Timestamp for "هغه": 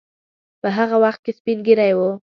0.77-0.95